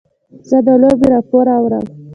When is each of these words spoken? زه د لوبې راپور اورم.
زه 0.49 0.57
د 0.67 0.69
لوبې 0.81 1.07
راپور 1.13 1.45
اورم. 1.57 1.85